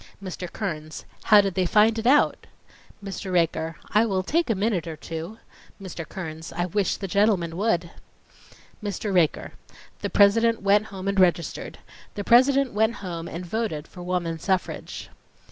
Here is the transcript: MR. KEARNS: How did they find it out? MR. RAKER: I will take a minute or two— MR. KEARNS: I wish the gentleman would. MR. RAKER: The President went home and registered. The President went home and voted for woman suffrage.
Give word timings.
MR. 0.19 0.51
KEARNS: 0.51 1.05
How 1.25 1.41
did 1.41 1.53
they 1.53 1.67
find 1.67 1.99
it 1.99 2.07
out? 2.07 2.47
MR. 3.03 3.31
RAKER: 3.31 3.75
I 3.91 4.03
will 4.03 4.23
take 4.23 4.49
a 4.49 4.55
minute 4.55 4.87
or 4.87 4.95
two— 4.95 5.37
MR. 5.79 6.09
KEARNS: 6.09 6.51
I 6.53 6.65
wish 6.65 6.97
the 6.97 7.07
gentleman 7.07 7.55
would. 7.55 7.91
MR. 8.83 9.13
RAKER: 9.13 9.51
The 9.99 10.09
President 10.09 10.63
went 10.63 10.85
home 10.87 11.07
and 11.07 11.19
registered. 11.19 11.77
The 12.15 12.23
President 12.23 12.73
went 12.73 12.95
home 13.05 13.27
and 13.27 13.45
voted 13.45 13.87
for 13.87 14.01
woman 14.01 14.39
suffrage. 14.39 15.11